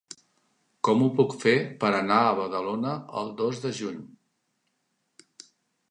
[0.89, 1.53] Com ho puc fer
[1.85, 4.03] per anar a Badalona el dos de juny?